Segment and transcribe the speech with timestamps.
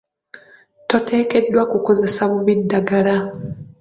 [0.89, 3.15] Toteekeddwa kukozesa bubi ddagala.